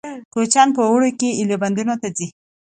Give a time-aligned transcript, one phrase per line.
[0.33, 2.27] کوچیان په اوړي کې ایلبندونو ته ځي